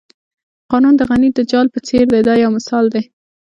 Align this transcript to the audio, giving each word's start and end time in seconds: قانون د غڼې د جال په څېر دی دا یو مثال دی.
قانون 0.71 0.93
د 0.97 1.01
غڼې 1.09 1.29
د 1.33 1.39
جال 1.51 1.67
په 1.73 1.79
څېر 1.87 2.05
دی 2.11 2.21
دا 2.27 2.33
یو 2.43 2.51
مثال 2.57 2.85
دی. 2.93 3.01